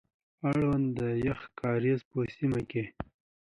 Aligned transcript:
اړوند 0.49 0.85
د 0.97 0.99
يخ 1.25 1.39
کاريز 1.59 1.99
په 2.09 2.19
سيمه 2.35 2.61
کي، 2.69 2.83